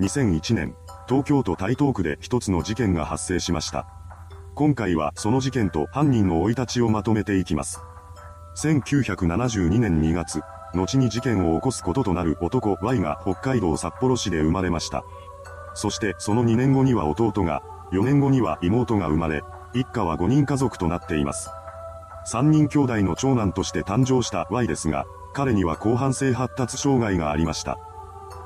[0.00, 0.74] 2001年、
[1.08, 3.86] 東京都台東区で一つの事件が発生しました。
[4.56, 7.80] 今回はその事件と犯人の生い立ちをまとめていきます。
[8.56, 10.40] 1972年2月、
[10.74, 15.04] 後に事件を起こすこととなる男 Y が北海道札幌市で生まれました。
[15.74, 21.50] そしてその2年後には弟が、4年後には妹が生まれ、一家は5人家族となっています。
[22.32, 25.04] 3人兄弟の長男として誕生した Y ですが、
[25.34, 27.78] 彼には広範性発達障害がありました。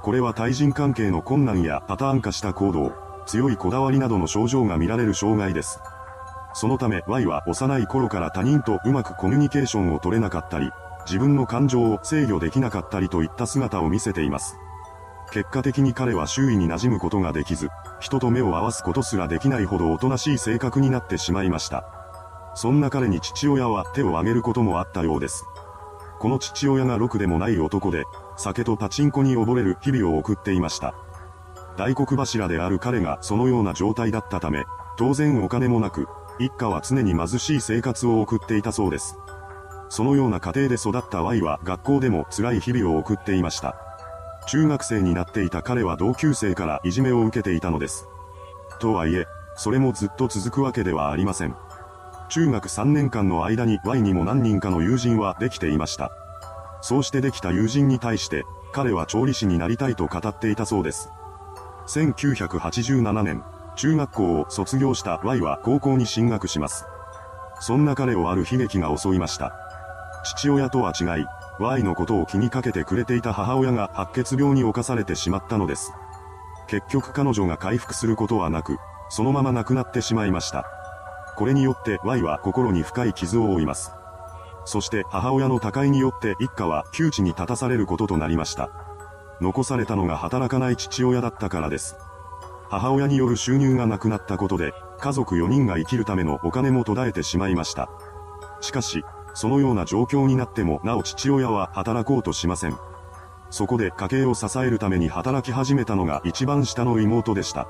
[0.02, 2.92] これは対人関係の困難やパターン化した行動、
[3.26, 5.80] 強いこだわりなどの症状が見られる障害です。
[6.54, 10.70] そのため Y は幼い頃から他人とうまくコミュニケーションを取れなかったり、
[11.06, 14.56] 自分の感情を制御できなかったりといった姿を見せています。
[15.30, 17.68] 結果的に彼は周囲に馴染むことができず、
[18.00, 21.84] 人と目を合わすことすらできないほどおとなしい性格になってしまいました。
[22.54, 25.44] そんな彼に父親は手を挙げることもあったようです。
[26.18, 28.04] この父親がろくでもない男で、
[28.38, 30.94] 酒とパチンコに溺れる日々を送っていました。
[31.76, 34.64] 大黒柱である彼がそのような状態だったため、
[34.96, 36.06] 当然お金もなく、
[36.38, 39.18] 一家は常に貧しい生活を送っていたそうです。
[39.88, 43.76] そのような家庭で育った Y は学校でも辛い日々を送っていました。
[44.46, 48.06] 中学生になっていた彼は同級生からいじめを受けていたのです。
[48.80, 49.26] とはいえ、
[49.56, 51.56] それもずっと続くわけではありません。
[52.28, 56.12] 中学3年間の間に Y にも何人かの友人はできていました。
[56.80, 61.10] そうしてできた友人に対して、彼は調理師になりたいと語っていたそうです。
[61.88, 63.42] 1987年、
[63.76, 66.84] 中学校を卒業した Y は高校に進学します。
[67.60, 69.54] そんな彼をある悲劇が襲いました。
[70.24, 71.26] 父親とは違い、
[71.58, 75.92] Y のことを気にかけてくれていた母親が白血病に侵されてしまったのです。
[76.68, 80.66] 結局彼女が回復することはなく、そのまま亡くなってしまいました。
[81.36, 83.92] これによって Y は心に深い傷を負います。
[84.68, 88.68] そして母親の他界によって一家は窮地に立たされることとなりました。
[89.40, 91.96] 残されたのが働かない父親だったからです。
[92.68, 97.88] 母親による収入がなくなったことで、家族4人が生きるためのお金も途絶えてしまいました。
[98.60, 102.76] しかし、そのような状況になってもなお父親は働こうとしません。
[103.48, 107.68] そこで家計を支えるために働き始めたのが一番下の妹でした。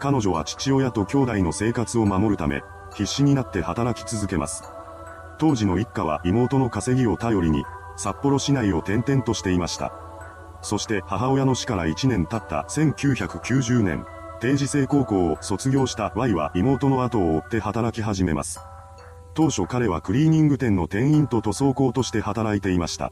[0.00, 2.62] 彼女は父親と兄弟の生活を守るため、
[2.94, 4.64] 必死になって働き続けます。
[5.42, 7.64] 当時の一家は妹の稼ぎを頼りに、
[7.96, 9.92] 札幌市内を転々としていました。
[10.62, 14.06] そして母親の死から1年経った1990年、
[14.40, 18.60] 定時制高校を卒業した Y は妹の後を追って働き始めます。
[19.34, 23.10] 当初彼はクリーニング店の店員と塗装工として働いていました。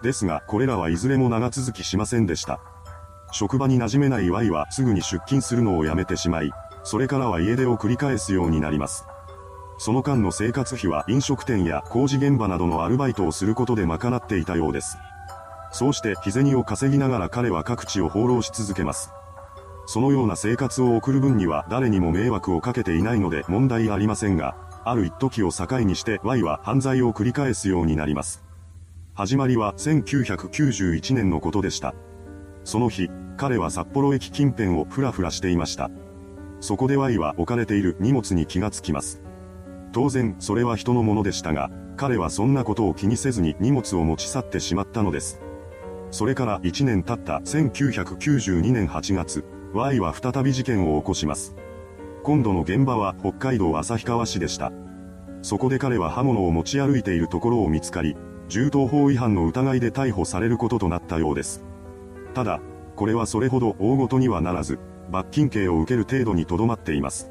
[0.00, 2.60] ですが、これらはいずれも長続きしませんでした。
[3.32, 6.52] 職場に馴染めない Y はすぐに出勤するのをやめてしまい、
[6.84, 9.04] それからは家出を繰り返すようになります。
[9.78, 14.98] その間の生活費は飲食店や工事現場などのアルバイトをすることで賄っていたようです。
[15.70, 19.12] そうして日銭を稼ぎながら彼は各地を放浪し続けます。
[19.86, 28.42] そのような生活を送る分には誰にも迷惑をかけていないので問題ありませんが、ある一時を境にして Y は犯罪を繰り返すようになります。
[29.14, 31.94] 始まりは1991年のことでした。
[32.64, 35.90] その日、彼は札幌駅近辺をふらふらしていました。
[36.60, 39.22] そこで Y は置かれている荷物に気がつきます。
[39.92, 45.40] 当然、それは人のものでしたが、彼はそんなことを気にせずに荷物を持ち去ってしまったのです。
[46.10, 49.44] それから1年経った1992年8月、
[49.74, 51.54] Y は再び事件を起こします。
[52.22, 54.72] 今度の現場は北海道旭川市でした。
[55.42, 58.16] そこで彼は刃物を持ち歩いているところを見つかり、
[58.48, 61.64] 銃刀法違反の疑いで逮捕されることとなったようです。
[62.34, 62.60] ただ、
[62.96, 64.78] これはそれほど大ごとにはならず、
[65.10, 67.30] 罰金刑を受ける程度にとどまっています。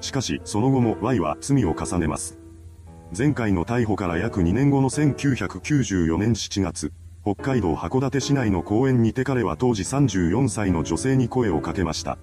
[0.00, 2.38] しかし、その後も Y は罪を重ねます。
[3.16, 6.92] 前回の逮捕から約2年後の1994年7月、
[7.22, 12.18] 北海道函館市内の公園にて彼は当時34歳の女性に声をかけました。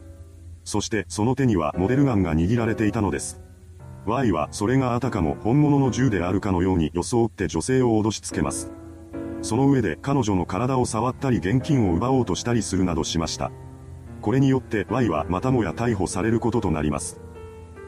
[0.63, 3.41] そしてその手にはモデルガンが握られていたのです。
[4.05, 8.72] Y はそれがあたかも本物の銃であるかのように装って女性を脅しつけます。
[9.41, 13.51] その上で彼女の体を触ったり現金を奪おうとしたりするなどしました。
[14.22, 17.19] これによって Y はまたもや逮捕されることとなります。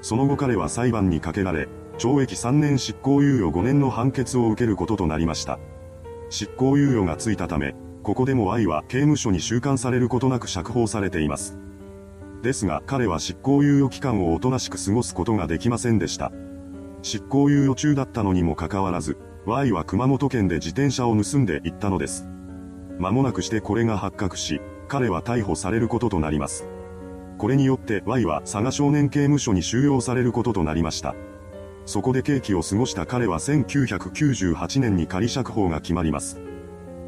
[0.05, 1.67] その後彼は裁判にかけられ、
[1.97, 5.57] 懲役3年執行猶予5年の判決を受けることとなりました。
[6.29, 7.73] 執行猶予がついたため、
[8.03, 11.57] ここでも Y は刑務所に収監されることなく釈放されています。
[12.43, 16.31] ですが彼は執行猶予期間をおとなしく過ごすことができませんでした。
[17.01, 19.17] 執行猶予中だったのにもかかわらず、
[19.47, 22.27] Y は熊本県で自転車を盗んでいったのです。
[22.99, 26.67] 間もなくしてこれが発覚し、彼は逮捕されることとなります。
[27.37, 31.15] これによって Y は佐賀少年刑務所に収容されることとなりました。
[31.85, 36.39] そこで刑期を過ごした彼は1998年に仮釈放が決まります。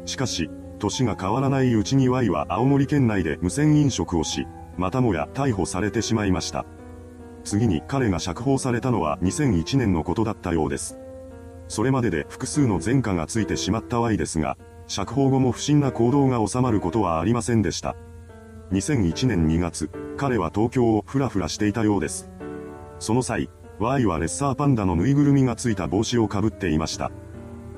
[0.04, 4.46] しかし、年が変わらないうちに Y は青森県内で無線飲食をし、
[4.76, 6.64] またもや逮捕されてしまいました。
[7.44, 10.98] 次に彼が釈放されたのは2001年のことだったようです。
[11.66, 17.96] それまでで複数の前科がついてしまった Y ですが、釈放後も不審な行動が収まることはありませんでした。
[18.72, 19.88] 2001年2月、
[20.18, 22.30] 彼は東京をふらふらしていたようです。
[22.98, 23.48] その際、
[23.78, 27.10] Y はレッサーパンダのぬいぐるみがついた帽子をかぶっていました。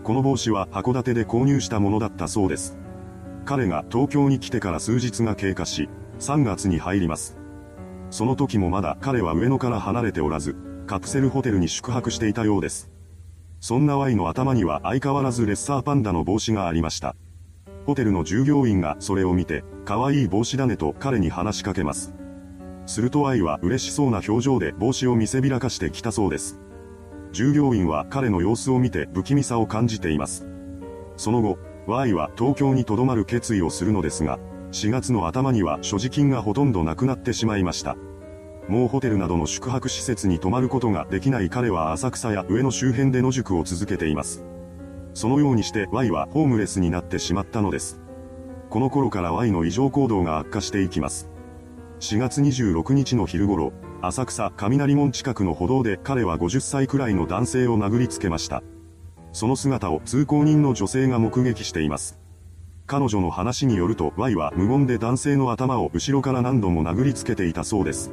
[0.03, 2.77] この帽子は函館で購入したものだったそうです。
[3.45, 5.89] 彼が東京に来てから数日が経過し、
[6.19, 7.39] 3月に入ります。
[8.11, 10.57] その時もまだ彼は上野から離れておらず、
[10.89, 12.91] カプセルホテルに宿泊していたようです。
[13.61, 17.15] そんな Y の頭には相変わらずレッサーパンダの帽子がありました。
[17.87, 22.15] ホテルの従業員がそれを見て、可愛い帽子だねと彼に話しかけます。
[22.87, 26.61] すると愛は嬉しそうな表情で帽子を見せびらかしてきたそうです。
[27.33, 30.47] 従業員は彼の様子を見て不気味さを感じています。
[31.17, 31.59] その後、
[31.89, 34.39] Y は東京に留まる決意をするのですが、
[34.71, 37.97] 4月の頭には所持金がほとんどなくなってしまいました。
[38.69, 44.45] もうホテルなどの宿泊施設に泊まることができない彼は浅草や上野周辺で野宿を続けています。
[45.15, 48.00] そのようにして Y はホームレスになってしまったのです。
[48.70, 51.28] この頃から Y の異常行動が悪化していきます。
[51.99, 58.62] 4月26日の昼頃、浅草雷門近くの歩道で彼は50歳くらいの男性を殴りつけました。
[59.32, 62.20] その姿を通行人の女性が目撃しています。
[62.87, 68.12] 彼女の話によると Y は無言で男性の頭を後ろから何度も殴りつけていたそうです。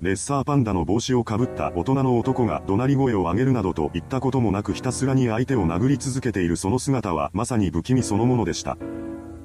[0.00, 8.78] レッサーパンダの帽子をかぶった大人の男が怒鳴り声を上げるなどと言ったこともなくひたすらに相手を殴り続けているその姿はまさに不気味そのものでした。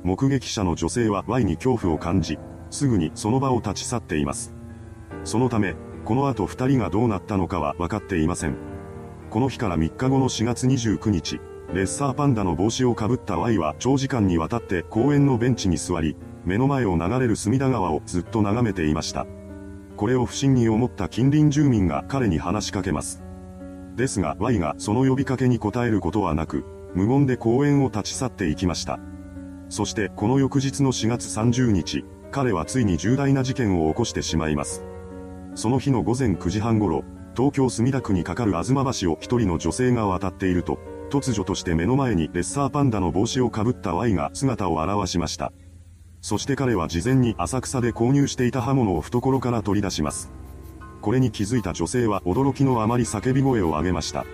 [0.09, 2.39] 目撃者の女性は Y に恐怖を感じ、
[2.71, 4.55] すぐにその場を立ち去っています。
[5.23, 8.55] そのため、この後二人がどうなったのかは分かっていません。
[9.29, 11.39] この日から3日後の4月29日、
[11.75, 19.27] レッサーパンダの帽子をかぶった Y は長時間にわたって公園のベンチに座り、目の前を流れる隅田川をずっと眺めていました。
[19.95, 23.21] これを不審に思った近隣住民が彼に話しかけます。
[23.95, 26.65] ですが Y がその呼びかけに応えることはなく、
[26.95, 28.99] 無言で公園を立ち去っていきました。
[29.69, 34.83] そしてこの翌日の4月30日、彼はついに重大な事件を起こしてしまいます。
[35.55, 37.03] その日の午前9時半頃、
[37.35, 40.79] 東京墨田区にかかる吾妻橋を一人の女性が渡っていると、
[41.09, 45.51] 突如として目の前にレッサーパンダの帽子をかぶった Y が姿を現しました。
[46.21, 50.31] そして彼は事前に浅草で購入していた刃物を懐から取り出します。
[51.01, 54.25] これに気づいた女性は驚きのあまり叫び声を上げました。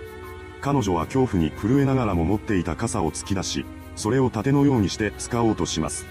[0.60, 3.64] 彼女は恐怖に震えながらも持っていた傘を突き出し、
[3.96, 6.06] それを盾のようにして使おうとします。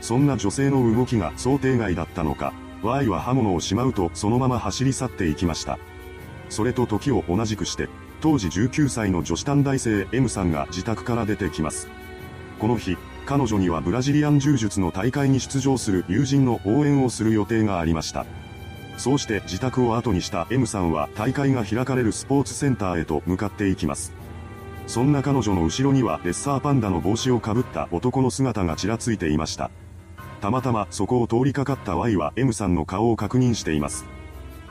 [0.00, 2.52] そんな女性の動きが想定外だったのか、
[2.82, 5.78] Y は刃物をしまうとそのまま走り去っていきました。
[6.48, 7.88] それと時を同じくして、
[8.20, 11.88] 当時19歳の女子短大生 M さんが自宅から出てきます。
[12.60, 12.96] この日、
[13.26, 18.24] 彼女にはブラジリアン柔術の大会に出場する友人の応援をする予定がありました。
[18.96, 24.12] そうして自宅を後にした M さんは大会が開かれるスポーツセンターへと向かっていきます。
[24.86, 29.70] そんな彼女の後ろにはレッサーパンダの帽子をかぶった男の姿がちらついていました。
[30.40, 34.04] たまたまそこを通りかかった Y は M さんの顔を確認しています。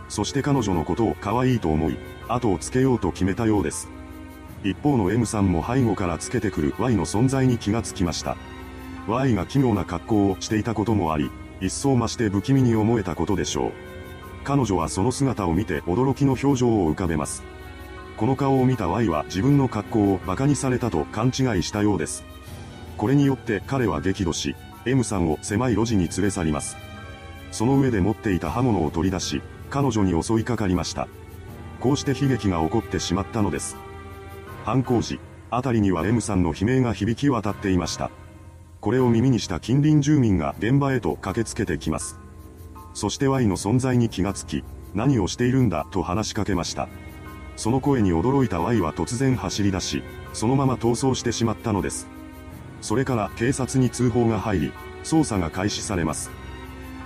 [0.07, 1.97] そして彼女のことを可愛いと思い、
[2.27, 3.89] 後をつけようと決めたようです。
[4.63, 8.37] 一方の M さんも背後からつけてくる Y の存在に気がつきました。
[9.07, 11.29] Y が奇妙な格好をしていたこともあり、
[11.59, 13.71] 一層増して不気味に思えたことでしょう。
[14.43, 17.43] 彼女はその姿を見て驚きの表情を浮かべます。
[18.17, 22.23] この顔を見た Y は自分の格好を馬鹿にされたと勘違いしたようです。
[22.97, 24.55] これによって彼は激怒し、
[24.85, 26.77] M さんを狭い路地に連れ去ります。
[27.51, 31.09] その上で持っていた刃物を取り出し、彼女に襲いかかりました。
[31.81, 33.75] こうして悲劇が起こってしまったのです。
[34.63, 35.19] 犯行時、
[35.51, 38.11] 辺りには M さんの悲鳴が響き渡っていました。
[38.79, 42.17] これを耳にした近隣住民が現場へと駆けつけてきます。
[42.93, 46.87] そして Y の存在に気がつき、何をしているんだと話しかけました。
[47.55, 52.07] その声に驚いた Y は突然走り出し、そのまま逃走してしまったのです。
[52.81, 54.71] それから警察に通報が入り、
[55.03, 56.31] 捜査が開始されます。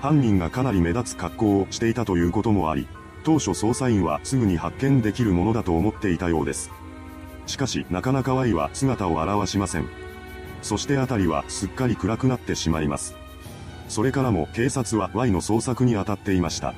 [0.01, 2.88] 犯人がかなり目立つ格好をしていたということもあり、
[3.24, 6.72] 当初捜査員はすぐに発見できるものだと思っていたようです。
[7.46, 9.88] しかしなかなか Y は姿を現しません。
[10.62, 13.15] そして辺りはすっかり暗くなってしまいます。
[13.88, 16.74] それからも警察は Y の捜索に当たっていました。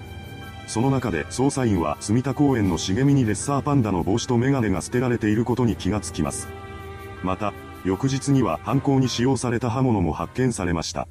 [0.71, 6.47] その中で捜査員は住田公園の茂みにレッサーパンダの帽子とメガネが捨てられていることに気がつきます。
[7.23, 11.09] また、翌日には犯行に使用された刃物も発見されました。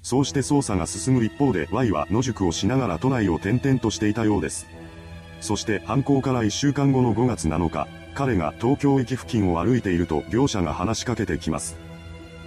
[0.00, 4.68] そうして捜査が進む一方で Y は野宿をしながら都内を転々としていたようです。
[5.40, 11.76] そして犯行から1週間後の5月7日、彼が東京駅付近を歩いていると業者が話しかけてきます。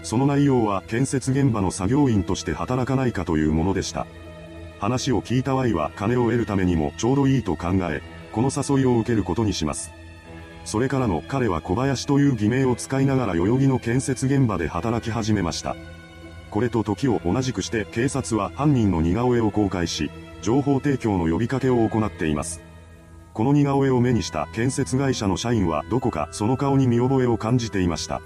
[0.01, 4.07] その内容は建設現場の作業員として働かないかというものでした。
[4.79, 9.91] 話を聞いた Y は金を得るためにもちょうどいいと考え、この誘いを受けることにします。
[10.65, 15.75] それからの彼は小林という偽名を使いながら代々木の建設現場で働き始めました。
[16.51, 22.61] これと時を同じくして警察は犯人の似顔絵を公開し、情報提供の呼びかけを行っています。
[23.33, 28.21] この似顔絵を目にした建設会社の社員はどこかその顔に見覚えを感じていました。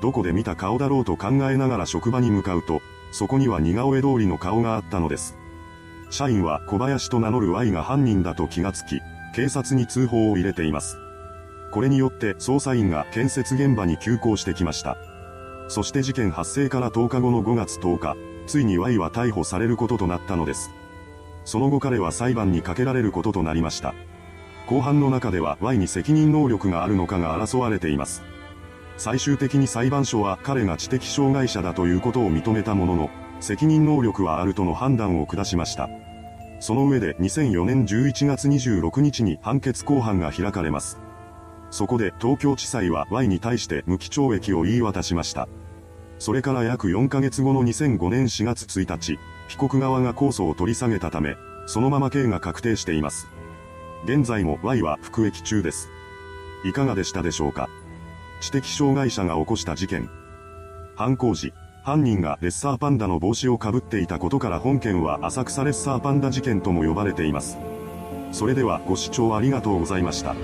[0.00, 2.80] どこで見た顔だろうと考えながら職場に向かうと、
[3.12, 5.38] そこには似顔絵通りの顔があったのです。
[6.12, 9.00] 社員は小林と名乗る Y が犯人だと気がつき、
[9.34, 10.98] 警察に通報を入れています。
[11.70, 14.98] これによって捜査員が建設現場に急行してきました。
[15.68, 18.16] そして事件発生から10日後の5月10日、
[18.46, 20.70] ついに Y は逮捕されることとなったのです。
[21.46, 23.94] その後彼は裁判にかけられることとなりました。
[24.66, 28.22] 後半の中では Y に責任能力があるのかが争われています。
[28.98, 33.10] 最終的に裁判所は彼が知的障害者だということを認めたものの、
[33.42, 35.88] 責任能力はあるとの判断を下しました。
[36.60, 41.00] その上で2004年11月26日に判決公判が開かれます。
[41.70, 45.48] そこで東京地裁は Y に対して無期懲役を言い渡しました。
[46.18, 49.18] それから約4ヶ月後の2005年4月1日、
[49.48, 51.34] 被告側が控訴を取り下げたため、
[51.66, 53.26] そのまま刑が確定しています。
[54.04, 55.88] 現在も Y は服役中です。
[56.64, 57.68] いかがでしたでしょうか
[58.40, 60.08] 知的障害者が起こした事件。
[60.94, 61.52] 犯行時、
[61.82, 67.58] 犯人がレッサーパンダの帽子をかぶっていたことから本件は浅草レッサーパンダ事件とも呼ばれています。
[68.30, 70.36] それではご視聴ありがとうございました。